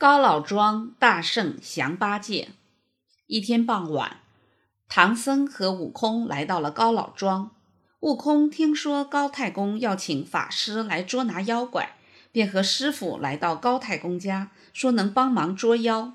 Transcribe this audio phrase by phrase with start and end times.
[0.00, 2.52] 高老庄大圣降八戒。
[3.26, 4.20] 一天傍晚，
[4.88, 7.54] 唐僧和悟空来到了高老庄。
[7.98, 11.96] 悟空听说高太公要请法师来捉拿妖怪，
[12.32, 16.14] 便和师傅来到高太公家，说能帮忙捉妖。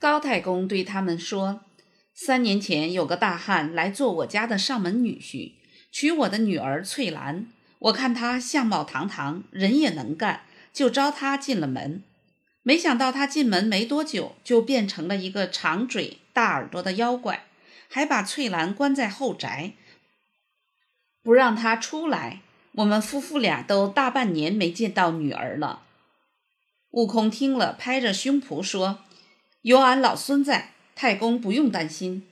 [0.00, 1.60] 高太公对他们说
[2.12, 5.52] ：“三年前有个大汉来做我家的上门女婿，
[5.92, 7.46] 娶我的女儿翠兰。
[7.78, 12.02] 我看他相貌堂堂，人也能干。”就招他进了门，
[12.62, 17.44] 没想到他进门没多久，就变成了一个长嘴大耳朵的妖怪，
[17.88, 19.74] 还把翠兰关在后宅，
[21.22, 22.40] 不让他出来。
[22.76, 25.82] 我们夫妇俩都大半年没见到女儿了。
[26.92, 29.00] 悟空听了，拍着胸脯说
[29.60, 32.26] ：“有俺老孙在，太公不用担心。”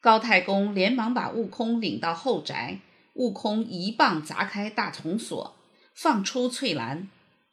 [0.00, 2.80] 高太公连忙把悟空领到后宅，
[3.14, 5.56] 悟空一棒砸开大铜锁，
[5.94, 7.08] 放出翠兰。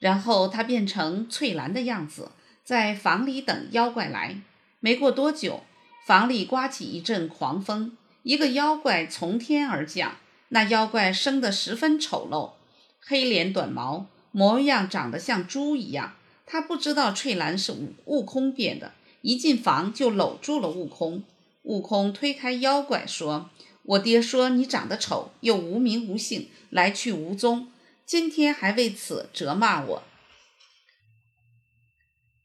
[0.06, 2.30] 然后他变成翠兰的样子，
[2.64, 4.40] 在房里等妖怪来。
[4.80, 5.64] 没过多久，
[6.06, 10.18] 房里刮起一阵狂风，一个妖怪从天而降。
[10.50, 12.52] 那妖怪生得十分丑陋，
[13.00, 16.14] 黑脸短毛，模样长得像猪一样。
[16.46, 21.24] 他不知道翠兰是悟悟空变的，一进房就搂住了悟空。
[21.64, 23.50] 悟空推开妖怪说
[23.82, 27.70] ：“我爹说你长得丑，又无名无姓，来去无踪。”
[28.06, 30.04] 今天还为此责骂我。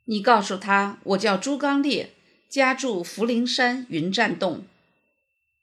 [0.07, 2.15] 你告诉他，我叫朱刚烈，
[2.49, 4.65] 家住福陵山云栈洞。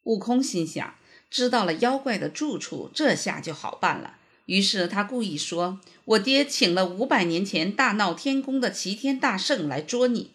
[0.04, 0.96] 悟空心想，
[1.32, 4.18] 知道了妖怪的住处，这下就好办了。
[4.46, 10.32] 于是他故意说：“我爹请了五百年前大闹天宫的齐天大圣来捉你。”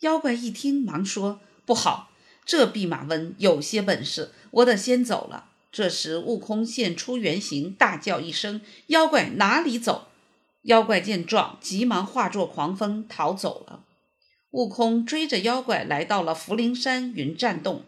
[0.00, 2.10] 妖怪一听，忙说：“不好，
[2.44, 10.08] 这弼马温有些本事，我得先走了。”这时，悟空现出原形，大叫一声：“妖怪哪里走？”
[10.64, 13.84] 妖怪见状，急忙化作狂风逃走了。
[14.52, 17.84] 悟空追着妖怪来到了福陵山云栈洞。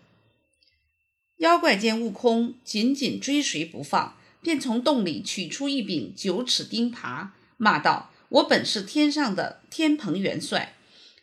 [1.38, 10.74] 妖怪见悟空紧紧追随不放，便从洞里取出一柄九齿钉耙，骂道：“我本是天上的天蓬元帅，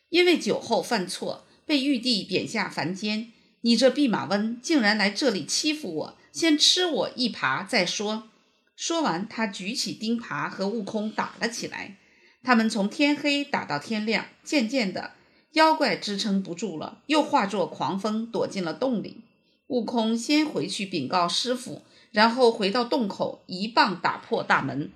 [0.09, 3.31] 因为酒后犯错，被玉帝贬下凡间。
[3.61, 8.27] 你这弼马温竟然来这里欺负我！”先吃我一耙再说。
[8.75, 11.95] 说完，他举起钉耙和悟空打了起来。
[12.43, 15.11] 他们从天黑打到天亮，渐渐的，
[15.53, 19.21] 妖怪支撑不住了，又化作狂风躲进了洞里。
[19.67, 24.91] 悟空先回去禀告师傅，然后回到洞口，一棒打破大门，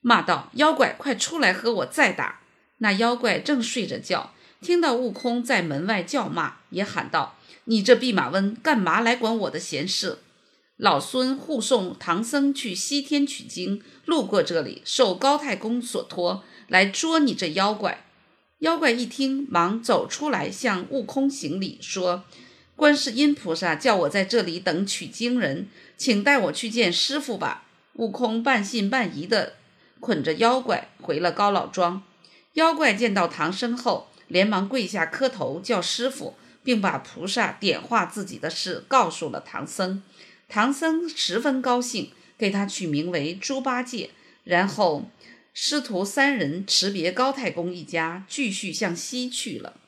[0.00, 2.38] 骂道：“妖怪，快出来和我再打！”
[2.78, 10.20] 那妖怪正睡着觉，听到悟空在门外叫骂，也喊道：“你这弼马温，干嘛来管我的闲事？”
[10.78, 18.04] 老孙护送唐僧去西天取经，路过这里，受高太公所托来捉你这妖怪。
[18.60, 22.22] 妖怪一听，忙走出来向悟空行礼，说
[22.76, 25.66] ：“观世音菩萨叫我在这里等取经人，
[25.96, 27.64] 请带我去见师傅吧。”
[27.94, 29.54] 悟空半信半疑的
[29.98, 32.04] 捆着妖怪回了高老庄。
[32.52, 40.04] 妖怪见到唐僧后，连忙跪下磕头叫师傅，并把菩萨点化自己的事告诉了唐僧。
[40.48, 44.10] 唐僧十分高兴，给他取名为猪八戒。
[44.44, 45.10] 然后
[45.52, 49.78] 师徒三人辞别高太公一家，继续向西去了。